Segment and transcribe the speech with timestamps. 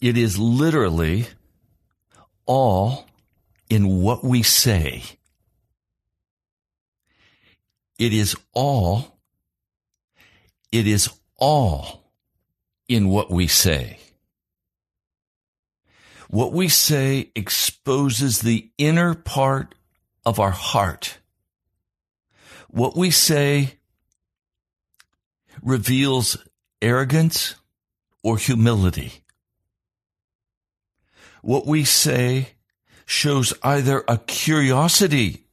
[0.00, 1.26] It is literally
[2.46, 3.06] all
[3.68, 5.02] in what we say.
[7.98, 9.18] It is all,
[10.70, 12.12] it is all
[12.88, 13.98] in what we say.
[16.28, 19.74] What we say exposes the inner part
[20.24, 21.18] of our heart.
[22.68, 23.78] What we say
[25.62, 26.36] reveals
[26.80, 27.54] arrogance
[28.22, 29.24] or humility.
[31.48, 32.50] What we say
[33.06, 35.46] shows either a curiosity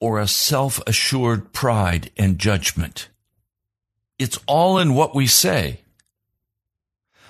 [0.00, 3.10] or a self assured pride and judgment.
[4.18, 5.80] It's all in what we say.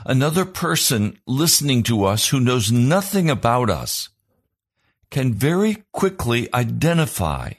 [0.04, 4.08] Another person listening to us who knows nothing about us
[5.10, 7.54] can very quickly identify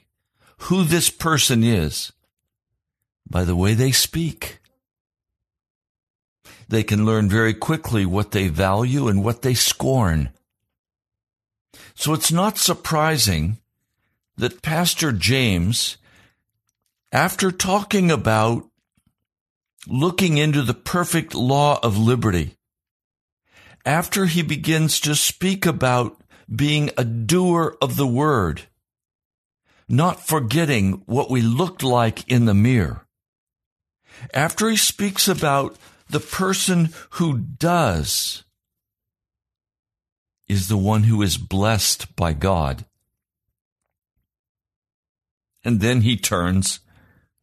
[0.60, 2.14] who this person is
[3.28, 4.60] by the way they speak.
[6.68, 10.30] They can learn very quickly what they value and what they scorn.
[11.94, 13.58] So it's not surprising
[14.36, 15.96] that Pastor James,
[17.10, 18.68] after talking about
[19.86, 22.56] looking into the perfect law of liberty,
[23.86, 26.20] after he begins to speak about
[26.54, 28.62] being a doer of the word,
[29.88, 33.06] not forgetting what we looked like in the mirror,
[34.34, 35.76] after he speaks about
[36.08, 38.44] the person who does
[40.48, 42.86] is the one who is blessed by God.
[45.64, 46.80] And then he turns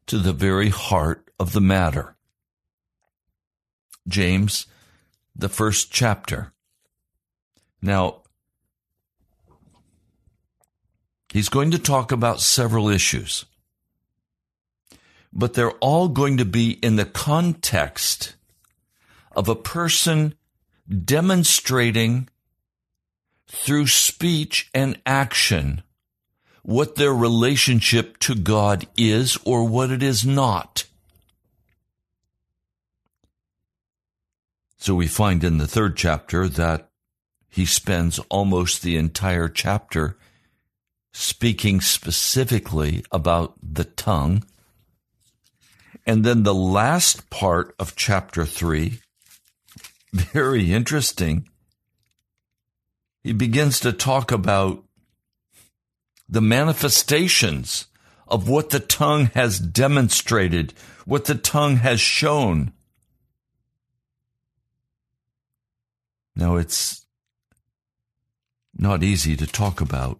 [0.08, 2.16] to the very heart of the matter.
[4.08, 4.66] James,
[5.36, 6.54] the first chapter.
[7.82, 8.22] Now,
[11.32, 13.46] he's going to talk about several issues,
[15.32, 18.35] but they're all going to be in the context
[19.36, 20.36] of a person
[21.04, 22.30] demonstrating
[23.48, 25.84] through speech and action
[26.64, 30.86] what their relationship to God is or what it is not.
[34.78, 36.90] So we find in the third chapter that
[37.50, 40.18] he spends almost the entire chapter
[41.14, 44.44] speaking specifically about the tongue.
[46.06, 49.00] And then the last part of chapter three,
[50.22, 51.50] very interesting.
[53.24, 54.84] He begins to talk about
[56.30, 57.88] the manifestations
[58.28, 60.74] of what the tongue has demonstrated,
[61.06, 62.72] what the tongue has shown.
[66.36, 67.06] Now, it's
[68.78, 70.20] not easy to talk about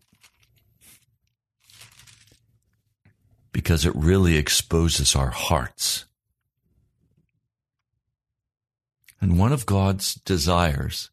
[3.52, 6.06] because it really exposes our hearts.
[9.22, 11.10] And one of God's desires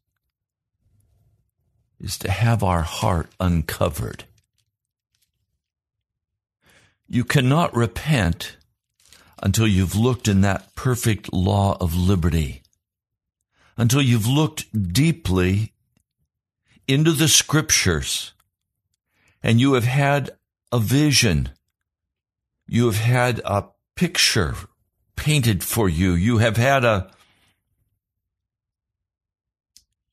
[1.99, 4.25] is to have our heart uncovered.
[7.07, 8.57] You cannot repent
[9.41, 12.63] until you've looked in that perfect law of liberty
[13.77, 15.73] until you've looked deeply
[16.87, 18.33] into the scriptures
[19.41, 20.31] and you have had
[20.71, 21.49] a vision.
[22.67, 24.55] You have had a picture
[25.15, 26.13] painted for you.
[26.13, 27.11] You have had a,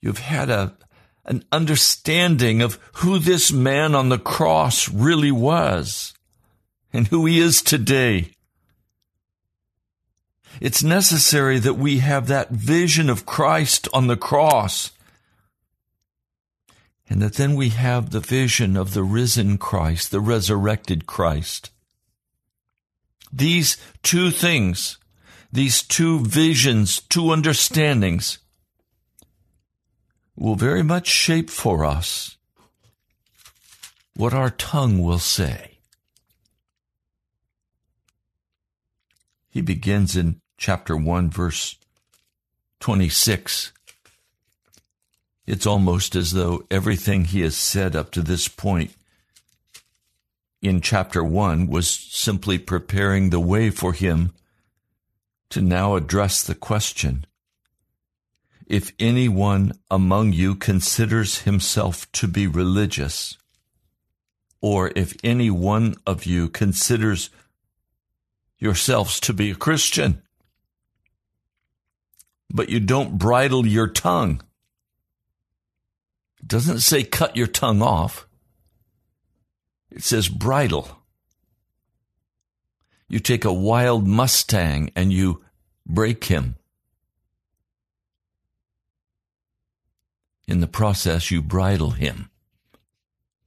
[0.00, 0.74] you've had a,
[1.24, 6.14] an understanding of who this man on the cross really was
[6.92, 8.32] and who he is today.
[10.60, 14.90] It's necessary that we have that vision of Christ on the cross.
[17.08, 21.70] And that then we have the vision of the risen Christ, the resurrected Christ.
[23.32, 24.98] These two things,
[25.52, 28.38] these two visions, two understandings,
[30.40, 32.38] will very much shape for us
[34.16, 35.78] what our tongue will say.
[39.50, 41.76] He begins in chapter 1, verse
[42.80, 43.72] 26.
[45.46, 48.94] It's almost as though everything he has said up to this point
[50.62, 54.32] in chapter 1 was simply preparing the way for him
[55.50, 57.26] to now address the question
[58.70, 63.36] if anyone among you considers himself to be religious,
[64.60, 67.30] or if any one of you considers
[68.60, 70.22] yourselves to be a Christian,
[72.48, 74.40] but you don't bridle your tongue.
[76.38, 78.28] It doesn't say cut your tongue off.
[79.90, 80.96] It says bridle.
[83.08, 85.42] You take a wild Mustang and you
[85.84, 86.54] break him.
[90.50, 92.28] In the process, you bridle him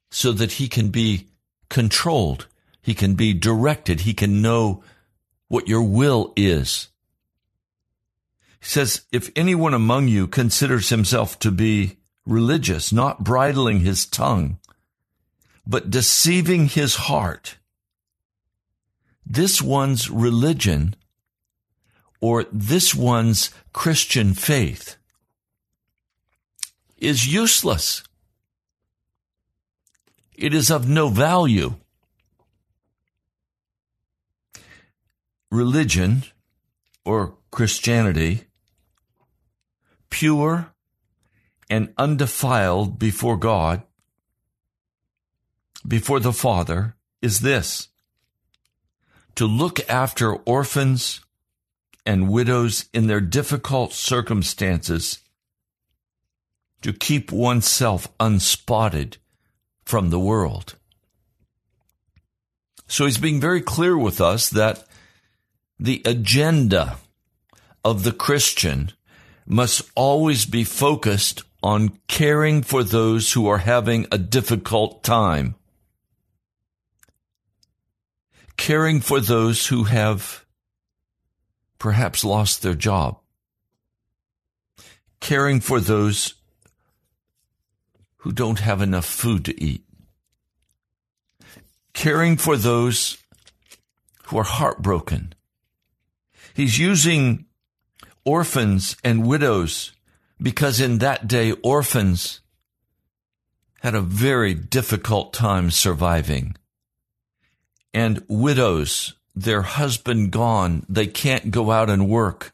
[0.10, 1.28] so that he can be
[1.70, 2.48] controlled.
[2.82, 4.02] He can be directed.
[4.02, 4.86] He can know
[5.50, 6.88] what your will is.
[8.62, 14.60] He says, if anyone among you considers himself to be religious, not bridling his tongue,
[15.68, 17.58] but deceiving his heart,
[19.26, 20.96] this one's religion
[22.22, 24.96] or this one's Christian faith
[27.04, 28.04] is useless.
[30.36, 31.76] It is of no value.
[35.52, 36.24] Religion
[37.06, 38.46] or Christianity,
[40.10, 40.74] pure
[41.70, 43.84] and undefiled before God,
[45.88, 47.90] before the Father, is this
[49.36, 51.22] to look after orphans
[52.06, 55.20] and widows in their difficult circumstances,
[56.84, 59.18] to keep oneself unspotted
[59.86, 60.76] from the world.
[62.88, 64.86] So he's being very clear with us that
[65.80, 66.98] the agenda
[67.84, 68.92] of the Christian
[69.46, 75.56] must always be focused on caring for those who are having a difficult time
[78.58, 80.46] caring for those who have
[81.80, 83.20] perhaps lost their job,
[85.20, 86.36] caring for those
[88.24, 89.84] who don't have enough food to eat,
[91.94, 93.18] caring for those
[94.28, 95.34] who are heartbroken.
[96.54, 97.46] He's using
[98.24, 99.92] orphans and widows
[100.42, 102.40] because in that day orphans
[103.82, 106.56] had a very difficult time surviving
[107.94, 112.54] and widows, their husband gone, they can't go out and work.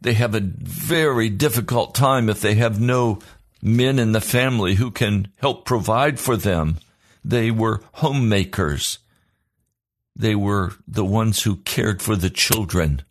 [0.00, 3.20] They have a very difficult time if they have no
[3.62, 6.76] men in the family who can help provide for them.
[7.24, 8.98] They were homemakers.
[10.14, 13.02] They were the ones who cared for the children.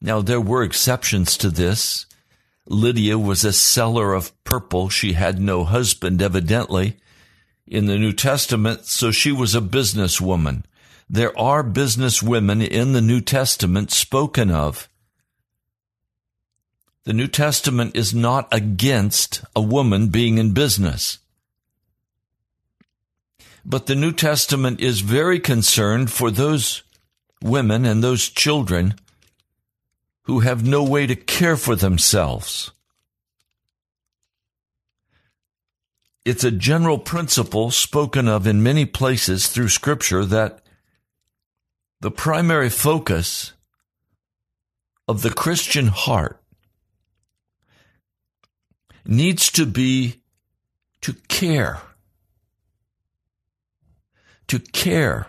[0.00, 2.06] Now, there were exceptions to this.
[2.66, 4.88] Lydia was a seller of purple.
[4.88, 6.96] She had no husband, evidently
[7.70, 10.64] in the New Testament, so she was a businesswoman.
[11.08, 14.88] There are business women in the New Testament spoken of.
[17.04, 21.18] The New Testament is not against a woman being in business.
[23.64, 26.82] But the New Testament is very concerned for those
[27.42, 28.94] women and those children
[30.24, 32.70] who have no way to care for themselves.
[36.24, 40.60] It's a general principle spoken of in many places through Scripture that
[42.00, 43.52] the primary focus
[45.08, 46.39] of the Christian heart
[49.04, 50.20] needs to be
[51.00, 51.80] to care.
[54.48, 55.26] To care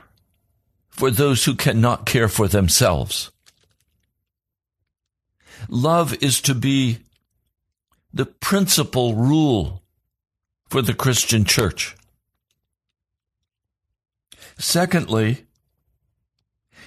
[0.89, 3.31] for those who cannot care for themselves.
[5.69, 6.99] Love is to be
[8.13, 9.81] the principal rule
[10.69, 11.95] for the Christian church.
[14.57, 15.45] Secondly,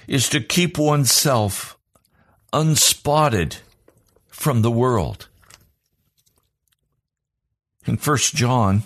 [0.07, 1.77] is to keep oneself
[2.53, 3.57] unspotted
[4.27, 5.27] from the world.
[7.87, 8.83] In 1 John,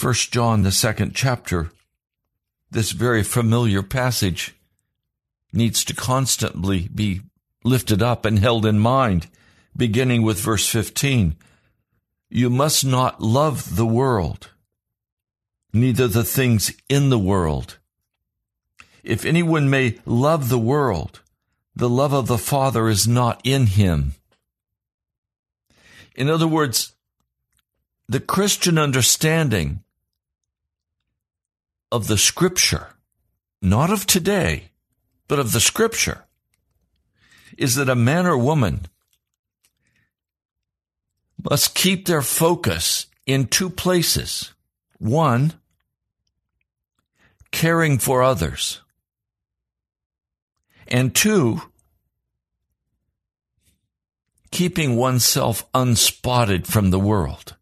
[0.00, 1.72] 1 John, the second chapter,
[2.70, 4.54] this very familiar passage
[5.52, 7.22] needs to constantly be
[7.64, 9.26] lifted up and held in mind,
[9.76, 11.34] beginning with verse 15.
[12.28, 14.50] You must not love the world,
[15.72, 17.78] neither the things in the world.
[19.02, 21.20] If anyone may love the world,
[21.74, 24.14] the love of the Father is not in him.
[26.16, 26.94] In other words,
[28.08, 29.84] the Christian understanding
[31.92, 32.94] of the scripture,
[33.60, 34.70] not of today,
[35.28, 36.24] but of the scripture,
[37.58, 38.86] is that a man or woman
[41.48, 44.52] must keep their focus in two places.
[44.98, 45.52] one,
[47.50, 48.80] caring for others,
[50.88, 51.60] and two,
[54.56, 57.54] keeping oneself unspotted from the world,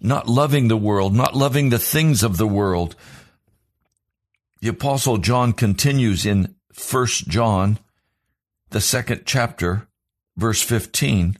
[0.00, 2.96] not loving the world, not loving the things of the world.
[4.62, 6.54] The apostle John continues in
[6.90, 7.78] 1 John,
[8.70, 9.86] the second chapter,
[10.38, 11.36] verse 15.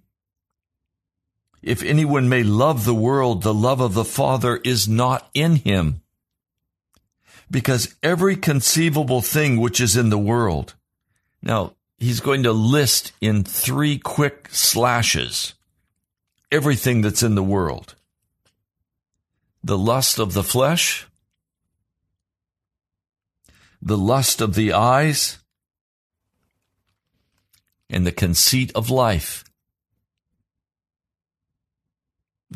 [1.62, 6.02] If anyone may love the world, the love of the Father is not in him.
[7.50, 10.74] Because every conceivable thing which is in the world.
[11.40, 15.54] Now, he's going to list in three quick slashes
[16.50, 17.94] everything that's in the world
[19.64, 21.06] the lust of the flesh,
[23.80, 25.38] the lust of the eyes,
[27.88, 29.42] and the conceit of life.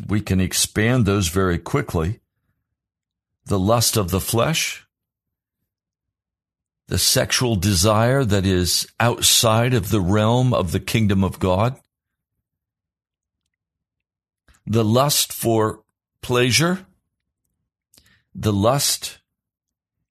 [0.07, 2.19] We can expand those very quickly.
[3.45, 4.85] The lust of the flesh,
[6.89, 11.79] the sexual desire that is outside of the realm of the kingdom of God,
[14.65, 15.83] the lust for
[16.23, 16.87] pleasure,
[18.33, 19.19] the lust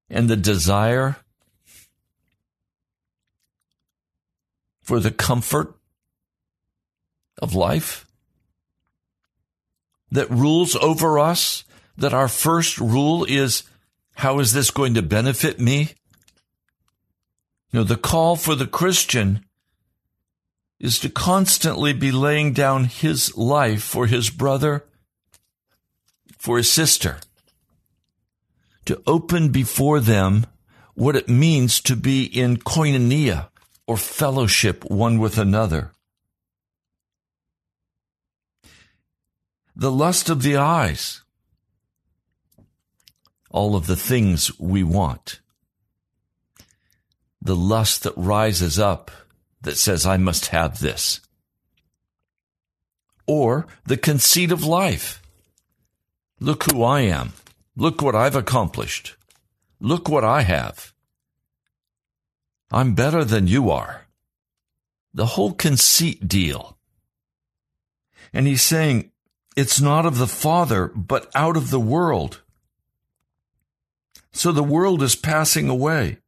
[0.08, 1.16] and the desire
[4.80, 5.74] for the comfort
[7.42, 8.06] of life
[10.12, 11.64] that rules over us,
[11.96, 13.64] that our first rule is,
[14.14, 15.97] how is this going to benefit me?
[17.70, 19.44] You know, the call for the Christian
[20.80, 24.86] is to constantly be laying down his life for his brother,
[26.38, 27.18] for his sister,
[28.86, 30.46] to open before them
[30.94, 33.48] what it means to be in koinonia
[33.86, 35.92] or fellowship one with another.
[39.76, 41.22] The lust of the eyes,
[43.50, 45.40] all of the things we want
[47.40, 49.10] the lust that rises up
[49.62, 51.20] that says, I must have this.
[53.26, 55.22] Or the conceit of life.
[56.40, 57.32] Look who I am.
[57.76, 59.16] Look what I've accomplished.
[59.80, 60.92] Look what I have.
[62.70, 64.06] I'm better than you are.
[65.14, 66.76] The whole conceit deal.
[68.32, 69.10] And he's saying,
[69.56, 72.42] it's not of the Father, but out of the world.
[74.32, 76.18] So the world is passing away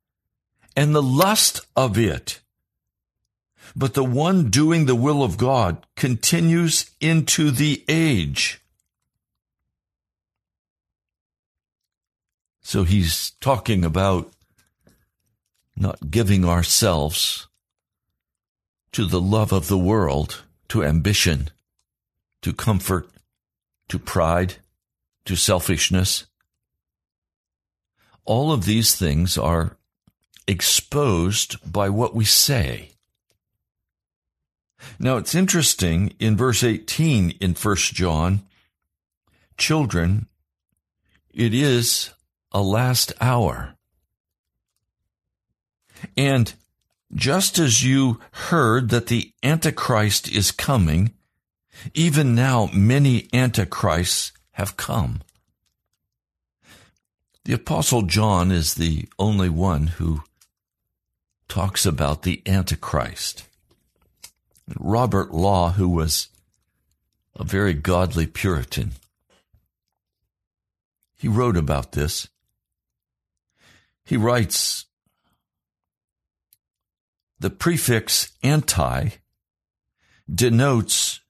[0.80, 2.40] and the lust of it.
[3.76, 8.62] But the one doing the will of God continues into the age.
[12.62, 14.32] So he's talking about
[15.76, 17.46] not giving ourselves
[18.92, 21.50] to the love of the world, to ambition,
[22.40, 23.06] to comfort,
[23.90, 24.54] to pride,
[25.26, 26.24] to selfishness.
[28.24, 29.76] All of these things are
[30.50, 32.90] exposed by what we say.
[34.98, 38.42] Now it's interesting in verse 18 in 1 John,
[39.56, 40.26] children,
[41.32, 42.10] it is
[42.50, 43.76] a last hour.
[46.16, 46.52] And
[47.14, 51.12] just as you heard that the Antichrist is coming,
[51.94, 55.20] even now many Antichrists have come.
[57.44, 60.22] The Apostle John is the only one who
[61.50, 63.46] talks about the Antichrist.
[64.78, 66.28] Robert Law, who was
[67.34, 68.92] a very godly Puritan,
[71.18, 72.28] he wrote about this.
[74.04, 74.86] He writes,
[77.40, 79.08] the prefix anti
[80.32, 81.20] denotes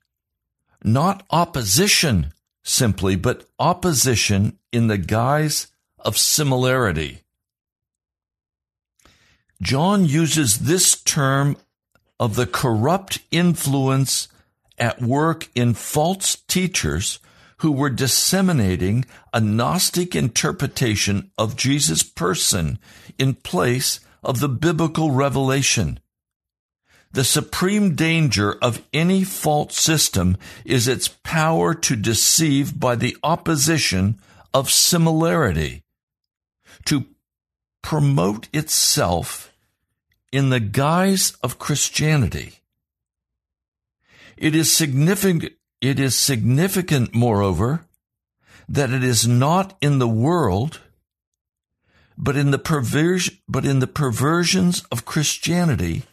[0.84, 7.22] not opposition simply, but opposition in the guise of similarity.
[9.62, 11.56] John uses this term
[12.18, 14.28] of the corrupt influence
[14.78, 17.18] at work in false teachers
[17.58, 22.78] who were disseminating a Gnostic interpretation of Jesus' person
[23.18, 26.00] in place of the biblical revelation.
[27.12, 34.18] The supreme danger of any false system is its power to deceive by the opposition
[34.54, 35.82] of similarity,
[36.86, 37.04] to
[37.82, 39.49] promote itself
[40.32, 42.54] in the guise of Christianity.
[44.36, 47.86] It is significant, it is significant, moreover,
[48.68, 50.80] that it is not in the world,
[52.16, 56.04] but in the perversion, but in the perversions of Christianity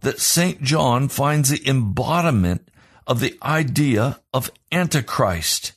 [0.00, 0.62] that St.
[0.62, 2.68] John finds the embodiment
[3.06, 5.72] of the idea of Antichrist.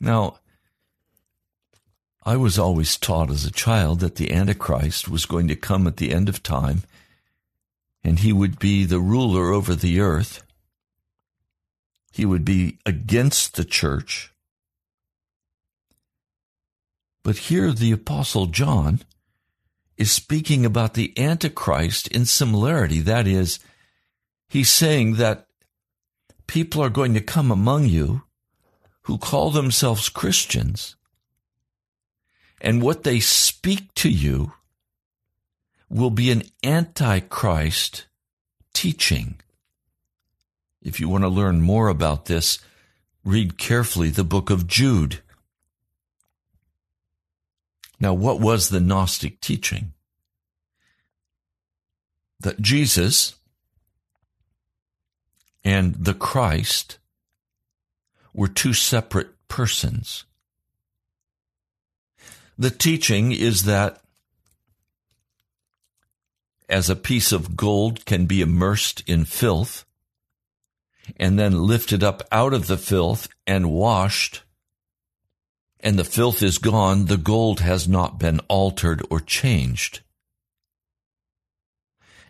[0.00, 0.38] Now,
[2.26, 5.98] I was always taught as a child that the Antichrist was going to come at
[5.98, 6.82] the end of time
[8.02, 10.44] and he would be the ruler over the earth.
[12.12, 14.32] He would be against the church.
[17.22, 19.02] But here the Apostle John
[19.96, 22.98] is speaking about the Antichrist in similarity.
[22.98, 23.60] That is,
[24.48, 25.46] he's saying that
[26.48, 28.22] people are going to come among you
[29.02, 30.95] who call themselves Christians,
[32.60, 34.52] and what they speak to you
[35.88, 38.06] will be an antichrist
[38.72, 39.40] teaching.
[40.82, 42.58] If you want to learn more about this,
[43.24, 45.20] read carefully the book of Jude.
[47.98, 49.92] Now, what was the Gnostic teaching?
[52.40, 53.36] That Jesus
[55.64, 56.98] and the Christ
[58.32, 60.24] were two separate persons.
[62.58, 64.00] The teaching is that
[66.68, 69.84] as a piece of gold can be immersed in filth
[71.16, 74.42] and then lifted up out of the filth and washed,
[75.80, 80.00] and the filth is gone, the gold has not been altered or changed.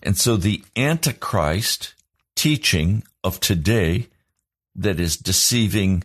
[0.02, 1.94] And so the Antichrist
[2.34, 4.08] teaching of today
[4.74, 6.02] that is deceiving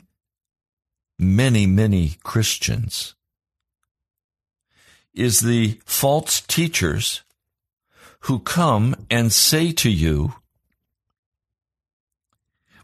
[1.19, 3.15] many, many Christians
[5.13, 7.21] is the false teachers
[8.21, 10.33] who come and say to you,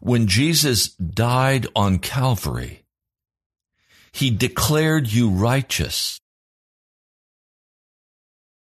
[0.00, 2.84] when Jesus died on Calvary,
[4.12, 6.20] he declared you righteous.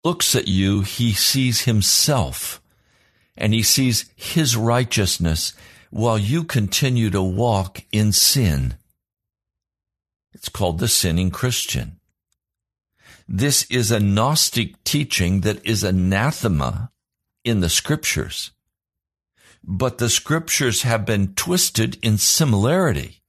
[0.05, 2.63] Looks at you, he sees himself
[3.37, 5.53] and he sees his righteousness
[5.91, 8.77] while you continue to walk in sin.
[10.33, 12.01] It's called the sinning Christian.
[13.29, 16.93] This is a Gnostic teaching that is anathema
[17.45, 18.53] in the scriptures.
[19.65, 23.23] But the scriptures have been twisted in similarity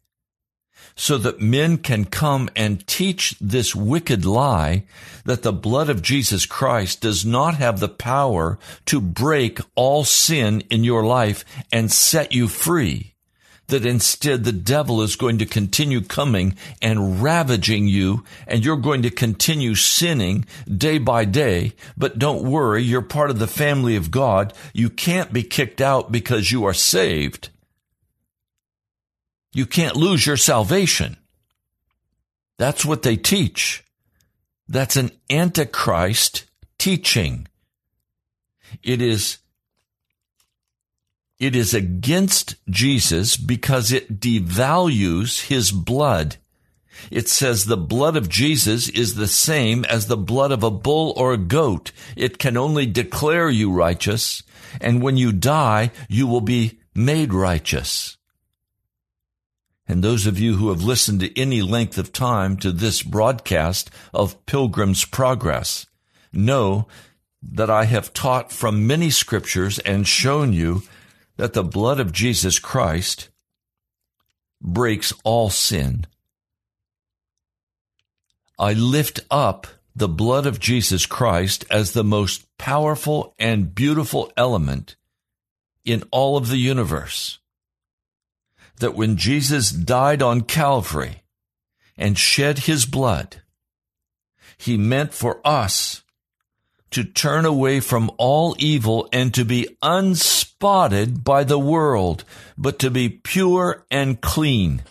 [0.95, 4.83] so that men can come and teach this wicked lie
[5.25, 10.61] that the blood of Jesus Christ does not have the power to break all sin
[10.69, 13.16] in your life and set you free
[13.67, 19.01] that instead the devil is going to continue coming and ravaging you and you're going
[19.01, 21.73] to continue sinning day by day.
[21.97, 24.53] But don't worry, you're part of the family of God.
[24.73, 27.49] You can't be kicked out because you are saved.
[29.53, 31.17] You can't lose your salvation.
[32.57, 33.83] That's what they teach.
[34.67, 36.45] That's an antichrist
[36.77, 37.47] teaching.
[38.83, 39.37] It is
[41.39, 46.37] it is against Jesus because it devalues his blood.
[47.11, 51.13] It says the blood of Jesus is the same as the blood of a bull
[51.15, 51.91] or a goat.
[52.15, 54.41] It can only declare you righteous,
[54.81, 58.17] and when you die, you will be made righteous.
[59.87, 63.89] And those of you who have listened to any length of time to this broadcast
[64.13, 65.85] of Pilgrim's Progress
[66.33, 66.87] know
[67.41, 70.83] that I have taught from many scriptures and shown you
[71.37, 73.29] that the blood of Jesus Christ
[74.61, 76.05] breaks all sin.
[78.59, 84.95] I lift up the blood of Jesus Christ as the most powerful and beautiful element
[85.85, 87.39] in all of the universe.
[88.79, 91.23] That when Jesus died on Calvary
[91.97, 93.41] and shed his blood,
[94.57, 96.03] he meant for us
[96.91, 102.23] to turn away from all evil and to be unspotted by the world,
[102.57, 104.83] but to be pure and clean.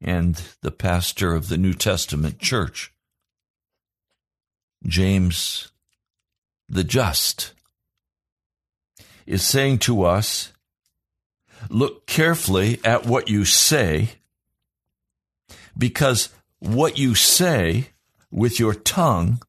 [0.00, 2.92] And the pastor of the New Testament church,
[4.86, 5.72] James
[6.68, 7.52] the Just,
[9.26, 10.52] is saying to us,
[11.68, 14.10] look carefully at what you say,
[15.76, 16.28] because
[16.60, 17.90] what you say
[18.30, 19.40] with your tongue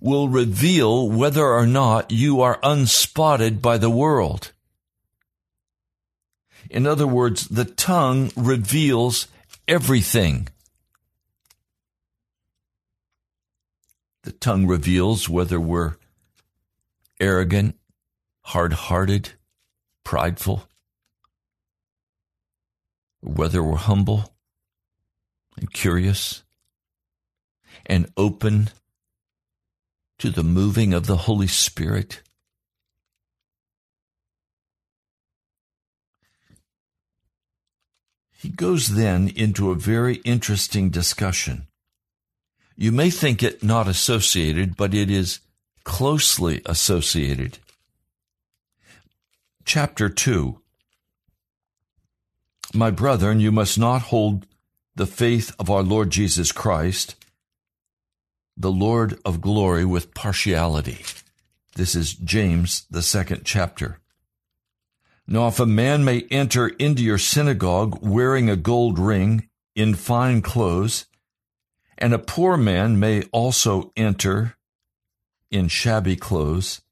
[0.00, 4.52] will reveal whether or not you are unspotted by the world.
[6.68, 9.28] In other words, the tongue reveals
[9.68, 10.48] everything.
[14.22, 15.96] The tongue reveals whether we're
[17.20, 17.76] arrogant,
[18.42, 19.30] hard hearted,
[20.04, 20.68] prideful,
[23.20, 24.31] whether we're humble,
[25.56, 26.42] and curious
[27.86, 28.70] and open
[30.18, 32.22] to the moving of the Holy Spirit.
[38.42, 41.68] he goes then into a very interesting discussion.
[42.76, 45.38] You may think it not associated, but it is
[45.84, 47.58] closely associated.
[49.64, 50.58] Chapter 2
[52.74, 54.44] My brethren, you must not hold
[54.94, 57.14] the faith of our Lord Jesus Christ,
[58.56, 61.04] the Lord of glory, with partiality.
[61.74, 63.98] This is James, the second chapter.
[65.26, 70.42] Now, if a man may enter into your synagogue wearing a gold ring in fine
[70.42, 71.06] clothes,
[71.96, 74.56] and a poor man may also enter
[75.50, 76.82] in shabby clothes,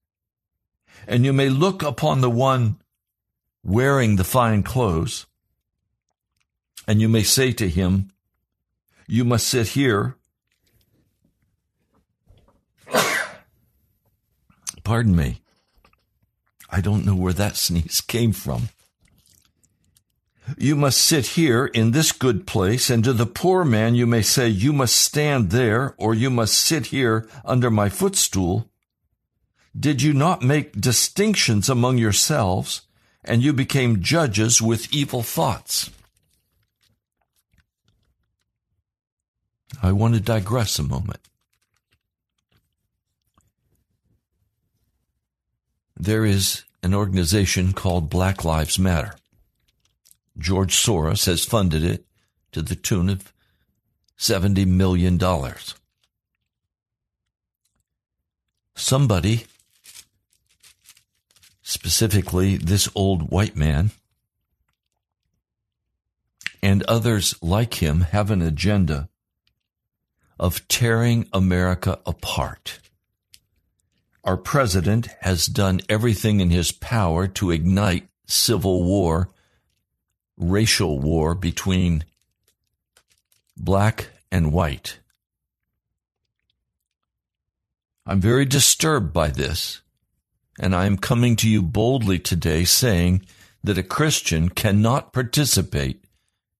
[1.07, 2.81] and you may look upon the one
[3.63, 5.27] wearing the fine clothes,
[6.91, 8.11] and you may say to him,
[9.07, 10.17] You must sit here.
[14.83, 15.41] Pardon me.
[16.69, 18.71] I don't know where that sneeze came from.
[20.59, 24.23] You must sit here in this good place, and to the poor man you may
[24.23, 28.69] say, You must stand there, or you must sit here under my footstool.
[29.79, 32.83] Did you not make distinctions among yourselves,
[33.25, 35.91] and you became judges with evil thoughts?
[39.83, 41.21] I want to digress a moment.
[45.97, 49.15] There is an organization called Black Lives Matter.
[50.39, 52.05] George Soros has funded it
[52.53, 53.33] to the tune of
[54.19, 55.19] $70 million.
[58.75, 59.47] Somebody,
[61.63, 63.91] specifically this old white man,
[66.63, 69.09] and others like him have an agenda
[70.41, 72.81] of tearing America apart.
[74.25, 79.29] Our president has done everything in his power to ignite civil war
[80.39, 82.05] racial war between
[83.55, 84.99] black and white.
[88.07, 89.83] I'm very disturbed by this,
[90.59, 93.27] and I am coming to you boldly today saying
[93.63, 96.03] that a Christian cannot participate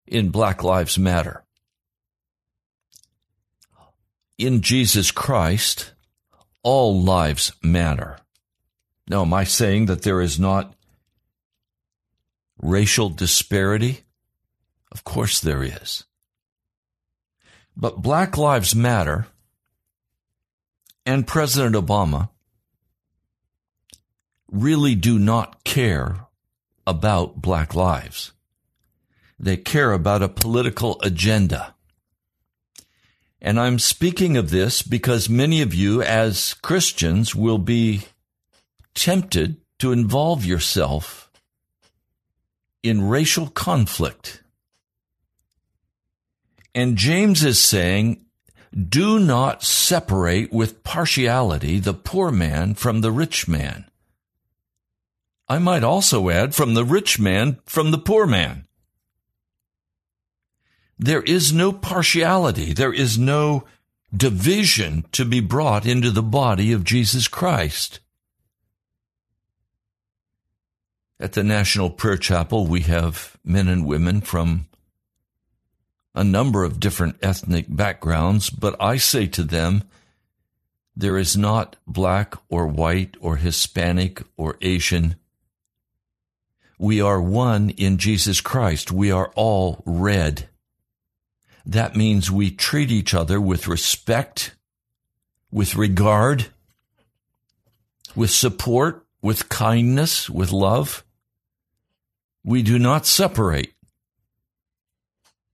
[0.07, 1.45] in Black Lives Matter.
[4.41, 5.93] In Jesus Christ,
[6.63, 8.17] all lives matter.
[9.07, 10.73] Now, am I saying that there is not
[12.57, 14.01] racial disparity?
[14.91, 16.05] Of course there is.
[17.77, 19.27] But Black Lives Matter
[21.05, 22.31] and President Obama
[24.51, 26.29] really do not care
[26.87, 28.33] about black lives.
[29.39, 31.75] They care about a political agenda.
[33.43, 38.03] And I'm speaking of this because many of you as Christians will be
[38.95, 41.31] tempted to involve yourself
[42.83, 44.43] in racial conflict.
[46.75, 48.25] And James is saying,
[48.79, 53.87] do not separate with partiality the poor man from the rich man.
[55.49, 58.67] I might also add from the rich man from the poor man.
[61.03, 62.75] There is no partiality.
[62.75, 63.65] There is no
[64.15, 68.01] division to be brought into the body of Jesus Christ.
[71.19, 74.69] At the National Prayer Chapel, we have men and women from
[76.15, 79.85] a number of different ethnic backgrounds, but I say to them,
[80.95, 85.17] there is not black or white or Hispanic or Asian.
[86.79, 88.93] We are one in Jesus Christ.
[88.93, 90.50] We are all red.
[91.67, 94.57] That means we treat each other with respect,
[95.51, 96.47] with regard,
[98.17, 101.05] with support, with kindness, with love.
[102.45, 103.73] We do not separate.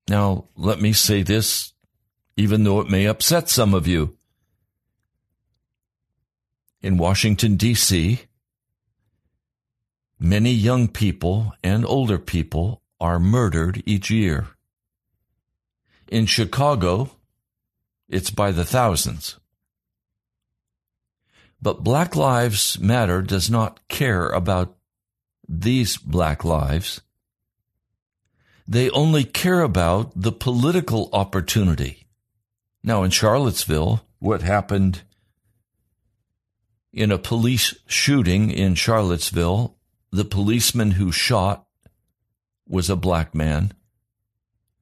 [0.09, 1.73] Now, let me say this,
[2.37, 4.17] even though it may upset some of you.
[6.81, 8.21] In Washington, D.C.,
[10.21, 14.47] many young people and older people are murdered each year.
[16.09, 17.11] In Chicago,
[18.09, 19.39] it's by the thousands.
[21.61, 24.77] But Black Lives Matter does not care about
[25.49, 27.01] these black lives.
[28.69, 32.07] They only care about the political opportunity.
[32.83, 35.03] Now, in Charlottesville, what happened
[36.93, 39.77] in a police shooting in Charlottesville,
[40.11, 41.67] the policeman who shot
[42.69, 43.73] was a black man,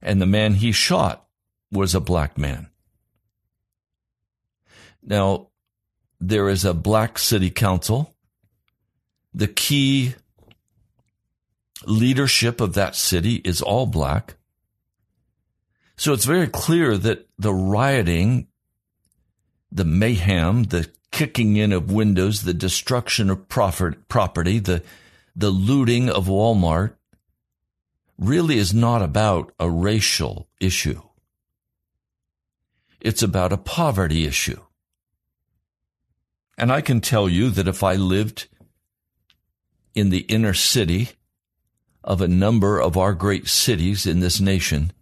[0.05, 1.27] and the man he shot
[1.73, 2.69] was a black man.
[5.03, 5.49] Now,
[6.21, 8.15] there is a black city council.
[9.33, 10.15] The key
[11.87, 14.37] leadership of that city is all black.
[15.97, 18.49] So it's very clear that the rioting,
[19.73, 24.83] the mayhem, the kicking in of windows, the destruction of property, the,
[25.37, 26.95] the looting of Walmart
[28.19, 31.01] really is not about a racial issue.
[33.01, 34.61] It's about a poverty issue.
[36.57, 38.49] And I can tell you that if I lived
[39.95, 41.11] in the inner city
[42.03, 44.93] of a number of our great cities in this nation,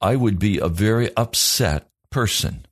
[0.00, 2.66] I would be a very upset person.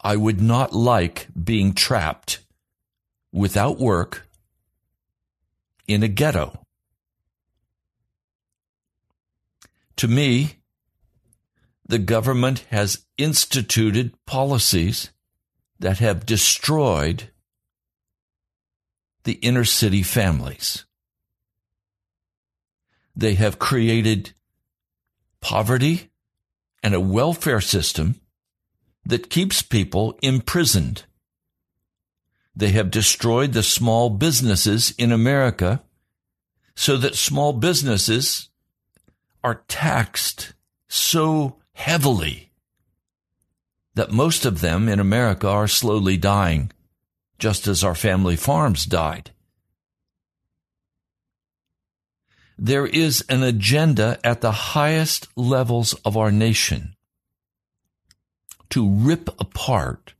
[0.00, 2.40] I would not like being trapped
[3.32, 4.26] without work
[5.86, 6.64] in a ghetto.
[9.98, 10.60] To me,
[11.84, 15.10] the government has instituted policies
[15.80, 17.30] that have destroyed
[19.24, 20.84] the inner city families.
[23.16, 24.34] They have created
[25.40, 26.10] poverty
[26.80, 28.20] and a welfare system
[29.04, 31.06] that keeps people imprisoned.
[32.54, 35.82] They have destroyed the small businesses in America
[36.76, 38.47] so that small businesses
[39.42, 40.54] are taxed
[40.88, 42.50] so heavily
[43.94, 46.70] that most of them in America are slowly dying,
[47.38, 49.30] just as our family farms died.
[52.56, 56.94] There is an agenda at the highest levels of our nation
[58.70, 60.14] to rip apart,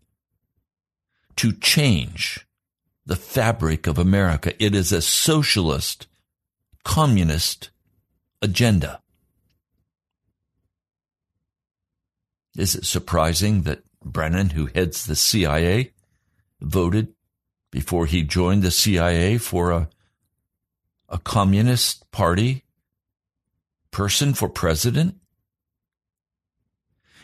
[1.37, 2.46] to change
[3.07, 4.52] the fabric of America.
[4.62, 6.07] It is a socialist,
[6.85, 7.70] communist
[8.40, 9.00] agenda.
[12.59, 15.92] Is it surprising that Brennan, who heads the CIA,
[16.61, 17.14] voted
[17.71, 19.88] before he joined the CIA for a,
[21.09, 22.64] a communist party
[23.92, 25.14] person for president?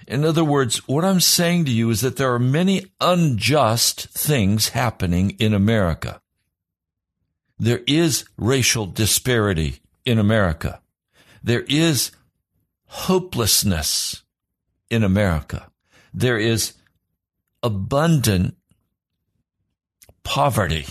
[0.06, 4.68] In other words, what I'm saying to you is that there are many unjust things
[4.68, 6.20] happening in America.
[7.58, 10.80] There is racial disparity in America.
[11.42, 12.12] There is
[12.86, 14.23] hopelessness
[14.94, 15.68] in America.
[16.14, 16.74] There is
[17.64, 18.56] abundant
[20.22, 20.86] poverty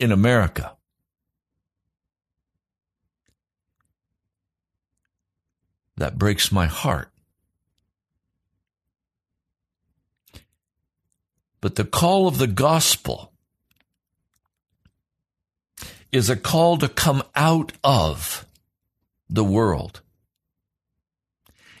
[0.00, 0.76] in America.
[5.96, 7.10] That breaks my heart.
[11.60, 13.32] But the call of the gospel
[16.10, 18.46] is a call to come out of
[19.30, 20.00] the world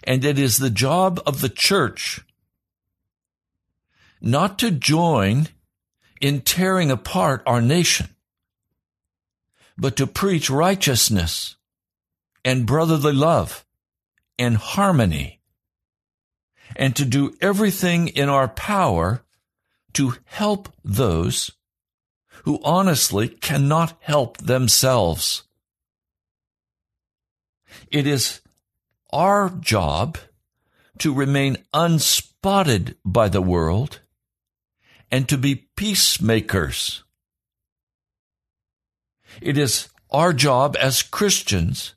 [0.08, 2.24] and it is the job of the church
[4.22, 5.48] not to join
[6.18, 8.08] in tearing apart our nation,
[9.76, 11.56] but to preach righteousness
[12.42, 13.66] and brotherly love
[14.38, 15.40] and harmony,
[16.74, 19.22] and to do everything in our power
[19.92, 21.50] to help those
[22.44, 25.42] who honestly cannot help themselves.
[27.90, 28.40] It is
[29.12, 30.18] our job
[30.98, 34.00] to remain unspotted by the world
[35.10, 37.04] and to be peacemakers.
[39.40, 41.94] It is our job as Christians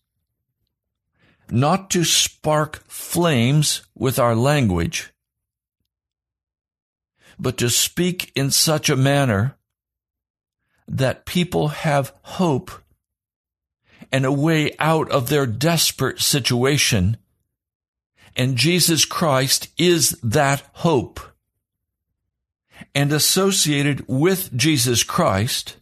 [1.50, 5.12] not to spark flames with our language,
[7.38, 9.58] but to speak in such a manner
[10.88, 12.72] that people have hope
[14.12, 17.18] and a way out of their desperate situation.
[18.36, 21.20] And Jesus Christ is that hope.
[22.94, 25.78] And associated with Jesus Christ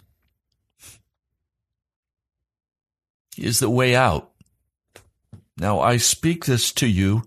[3.38, 4.32] is the way out.
[5.58, 7.24] Now, I speak this to you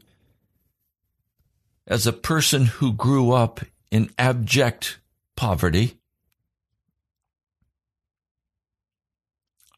[1.86, 3.60] as a person who grew up
[3.90, 4.98] in abject
[5.36, 5.98] poverty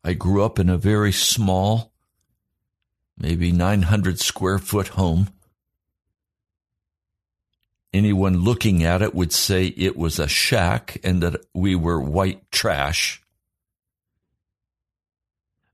[0.06, 1.90] I grew up in a very small,
[3.16, 5.30] maybe 900 square foot home.
[7.94, 12.50] Anyone looking at it would say it was a shack and that we were white
[12.50, 13.22] trash.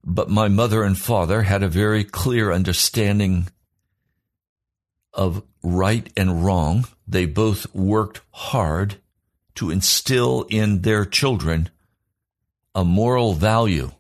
[0.05, 3.49] But my mother and father had a very clear understanding
[5.13, 6.87] of right and wrong.
[7.09, 8.97] They both worked hard
[9.57, 11.69] to instill in their children
[12.77, 13.91] a moral value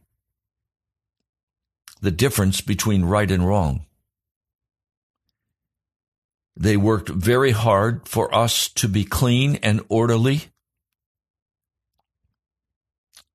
[2.01, 3.85] the difference between right and wrong.
[6.57, 10.49] They worked very hard for us to be clean and orderly,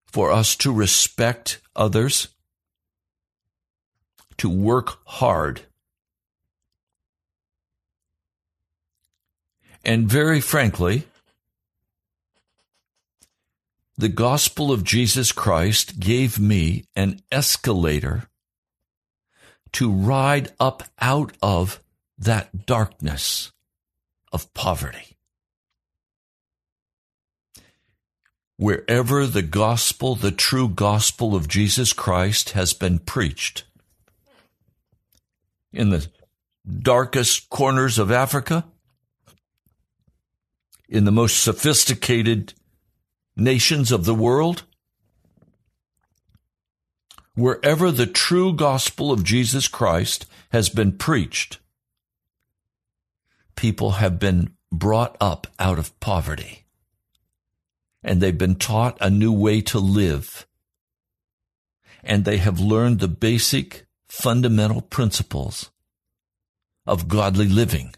[0.05, 2.27] for us to respect others,
[4.37, 5.61] to work hard.
[9.83, 11.07] And very frankly,
[13.97, 18.29] the gospel of Jesus Christ gave me an escalator
[19.75, 21.81] to ride up out of
[22.17, 23.51] that darkness
[24.31, 25.17] of poverty.
[28.55, 33.65] Wherever the gospel, the true gospel of Jesus Christ has been preached,
[35.73, 36.07] in the
[36.65, 38.63] darkest corners of Africa,
[40.87, 42.53] in the most sophisticated
[43.35, 44.63] nations of the world,
[47.35, 51.59] wherever the true gospel of Jesus Christ has been preached,
[53.55, 56.65] people have been brought up out of poverty
[58.05, 60.45] and they've been taught a new way to live.
[62.03, 65.71] And they have learned the basic fundamental principles
[66.85, 67.95] of godly living.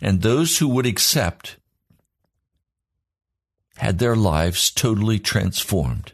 [0.00, 1.56] And those who would accept
[3.78, 6.12] had their lives totally transformed.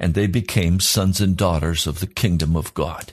[0.00, 3.12] And they became sons and daughters of the kingdom of God.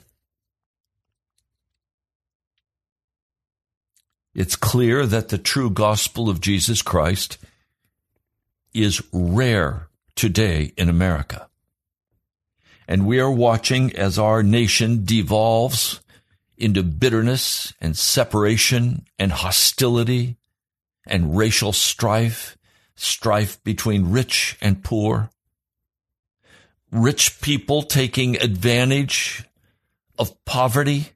[4.34, 7.38] It's clear that the true gospel of Jesus Christ
[8.74, 11.50] is rare today in America.
[12.88, 16.00] And we are watching as our nation devolves
[16.58, 20.38] into bitterness and separation and hostility
[21.06, 22.58] and racial strife,
[22.96, 25.32] strife between rich and poor,
[26.92, 29.44] rich people taking advantage
[30.18, 31.10] of poverty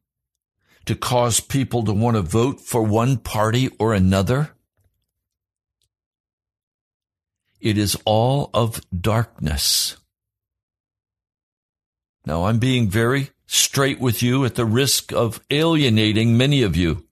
[0.86, 4.52] to cause people to want to vote for one party or another.
[7.60, 9.98] It is all of darkness.
[12.26, 17.06] Now, I'm being very straight with you at the risk of alienating many of you.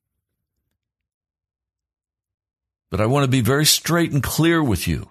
[2.89, 5.09] But I want to be very straight and clear with you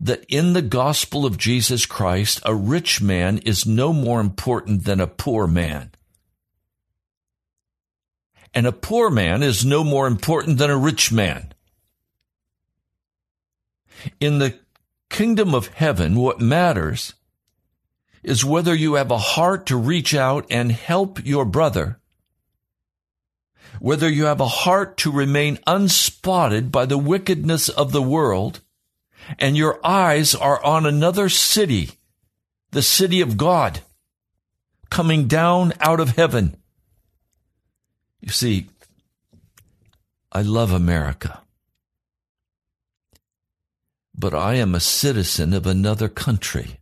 [0.00, 5.00] that in the gospel of Jesus Christ, a rich man is no more important than
[5.00, 5.90] a poor man.
[8.54, 11.52] And a poor man is no more important than a rich man.
[14.18, 14.58] In the
[15.10, 17.14] kingdom of heaven, what matters
[18.22, 22.00] is whether you have a heart to reach out and help your brother
[23.78, 28.60] whether you have a heart to remain unspotted by the wickedness of the world,
[29.38, 31.90] and your eyes are on another city,
[32.70, 33.80] the city of God,
[34.90, 36.56] coming down out of heaven.
[38.20, 38.68] You see,
[40.32, 41.42] I love America,
[44.14, 46.78] but I am a citizen of another country.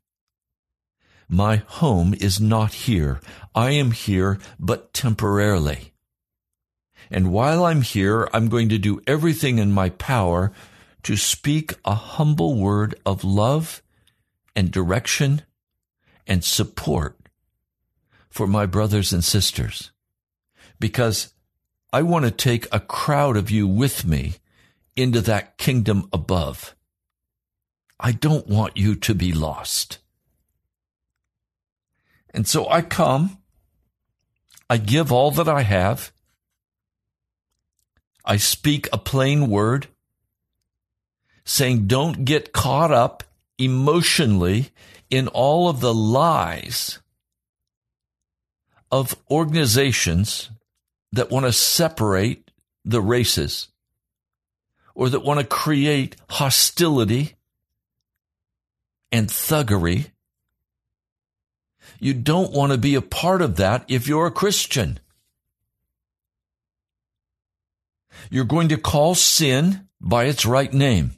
[1.29, 3.21] My home is not here.
[3.55, 5.93] I am here but temporarily.
[7.11, 10.53] And while I'm here, I'm going to do everything in my power
[11.03, 13.83] to speak a humble word of love
[14.55, 15.43] and direction
[16.27, 17.17] and support
[18.29, 19.91] for my brothers and sisters.
[20.81, 21.33] Because
[21.93, 24.35] I want to take a crowd of you with me
[24.95, 26.75] into that kingdom above.
[27.99, 29.99] I don't want you to be lost.
[32.35, 33.39] And so I come,
[34.69, 36.13] I give all that I have,
[38.25, 39.89] I speak a plain word
[41.49, 43.25] saying don't get caught up
[43.57, 44.71] emotionally
[45.09, 46.99] in all of the lies
[48.93, 50.51] of organizations
[51.13, 52.51] that want to separate
[52.85, 53.69] the races
[54.95, 57.35] or that want to create hostility
[59.11, 60.11] and thuggery.
[61.99, 65.01] You don't want to be a part of that if you're a Christian.
[68.31, 71.18] You're going to call sin by its right name.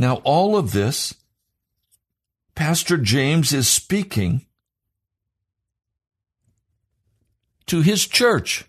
[0.00, 1.14] Now, all of this,
[2.54, 4.46] Pastor James is speaking
[7.66, 8.64] to his church.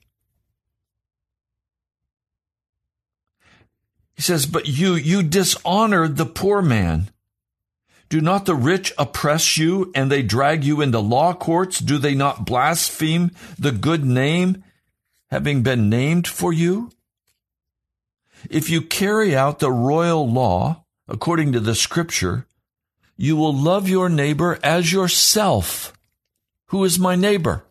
[4.13, 7.11] He says, But you, you dishonored the poor man.
[8.09, 11.79] Do not the rich oppress you and they drag you into law courts?
[11.79, 14.65] Do they not blaspheme the good name
[15.29, 16.91] having been named for you?
[18.49, 22.45] If you carry out the royal law according to the scripture,
[23.17, 25.93] you will love your neighbor as yourself.
[26.67, 27.63] Who is my neighbor?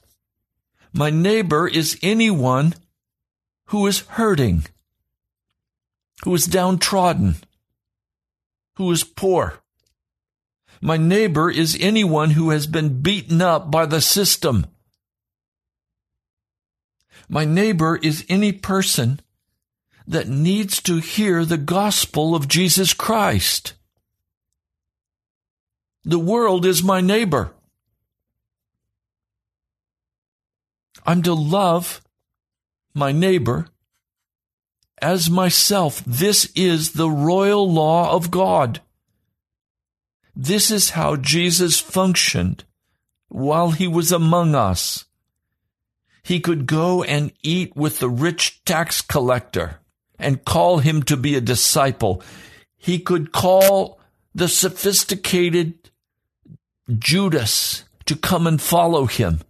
[0.93, 2.74] My neighbor is anyone
[3.66, 4.66] who is hurting,
[6.24, 7.37] who is downtrodden,
[8.76, 9.61] who is poor.
[10.81, 14.66] My neighbor is anyone who has been beaten up by the system
[17.33, 19.20] My neighbor is any person
[20.11, 23.74] that needs to hear the gospel of Jesus Christ.
[26.04, 27.52] The world is my neighbor.
[31.06, 32.02] I'm to love
[32.92, 33.68] my neighbor
[35.00, 36.02] as myself.
[36.04, 38.80] This is the royal law of God.
[40.34, 42.64] This is how Jesus functioned
[43.28, 45.04] while he was among us.
[46.24, 49.80] He could go and eat with the rich tax collector
[50.21, 52.23] and call him to be a disciple.
[52.77, 54.01] He could call
[54.35, 55.91] the sophisticated
[56.99, 59.41] Judas to come and follow him.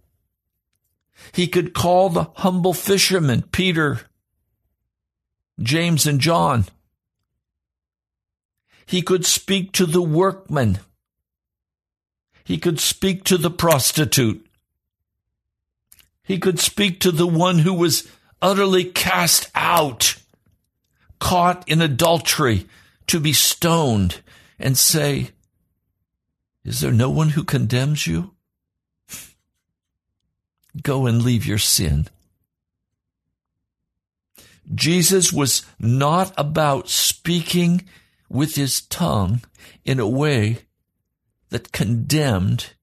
[1.33, 4.01] He could call the humble fishermen, Peter,
[5.61, 6.65] James, and John.
[8.85, 10.79] He could speak to the workman.
[12.43, 14.45] He could speak to the prostitute.
[16.23, 18.07] He could speak to the one who was
[18.41, 20.15] utterly cast out,
[21.21, 22.67] caught in adultery,
[23.07, 24.21] to be stoned,
[24.59, 25.29] and say,
[26.65, 28.33] Is there no one who condemns you?
[30.81, 32.07] Go and leave your sin.
[34.73, 37.87] Jesus was not about speaking
[38.27, 39.41] with his tongue
[39.85, 40.59] in a way
[41.49, 42.73] that condemned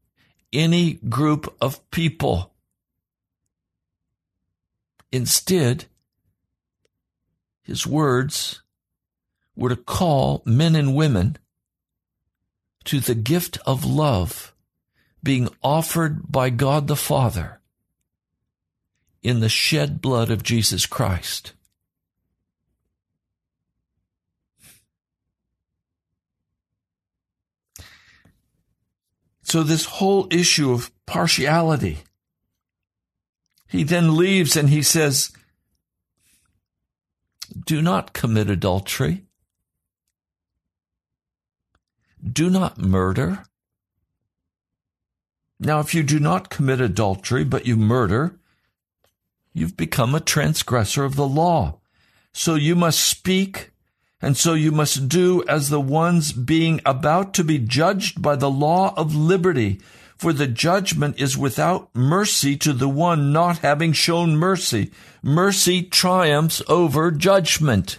[0.52, 2.52] any group of people.
[5.10, 5.86] Instead,
[7.68, 8.62] his words
[9.54, 11.36] were to call men and women
[12.84, 14.54] to the gift of love
[15.22, 17.60] being offered by God the Father
[19.22, 21.52] in the shed blood of Jesus Christ.
[29.42, 31.98] So this whole issue of partiality,
[33.66, 35.32] he then leaves and he says,
[37.48, 39.24] do not commit adultery.
[42.22, 43.44] Do not murder.
[45.60, 48.38] Now, if you do not commit adultery, but you murder,
[49.52, 51.80] you've become a transgressor of the law.
[52.32, 53.72] So you must speak
[54.20, 58.50] and so you must do as the ones being about to be judged by the
[58.50, 59.80] law of liberty.
[60.18, 64.90] For the judgment is without mercy to the one not having shown mercy.
[65.22, 67.98] Mercy triumphs over judgment.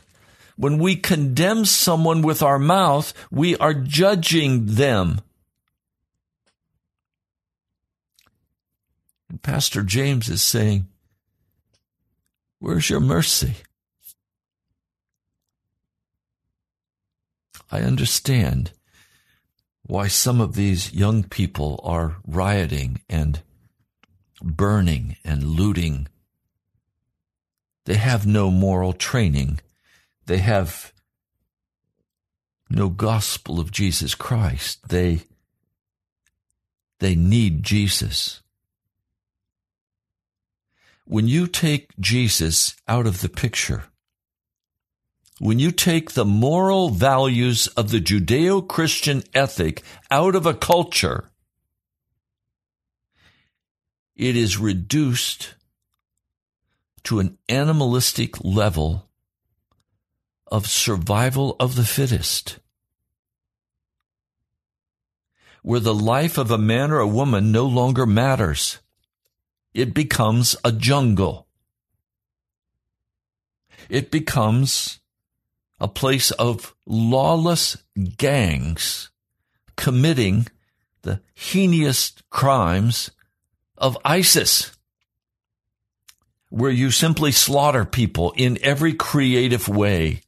[0.57, 5.22] When we condemn someone with our mouth, we are judging them.
[9.30, 10.88] And Pastor James is saying,
[12.59, 13.55] Where's your mercy?
[17.72, 18.72] I understand
[19.90, 23.42] why some of these young people are rioting and
[24.40, 26.08] burning and looting.
[27.86, 29.62] They have no moral training.
[30.28, 30.94] They have
[32.70, 34.90] no gospel of Jesus Christ.
[34.90, 35.22] They,
[37.00, 38.42] they need Jesus.
[41.06, 43.86] When you take Jesus out of the picture,
[45.40, 51.32] when you take the moral values of the Judeo Christian ethic out of a culture,
[54.16, 55.56] it is reduced
[57.04, 59.10] to an animalistic level
[60.52, 62.60] of survival of the fittest,
[65.62, 68.80] where the life of a man or a woman no longer matters.
[69.74, 71.48] It becomes a jungle.
[73.88, 74.99] It becomes
[75.80, 77.77] a place of lawless
[78.17, 79.09] gangs
[79.75, 80.45] committing
[81.03, 83.11] the heinous crimes
[83.77, 84.75] of ISIS,
[86.49, 90.21] where you simply slaughter people in every creative way.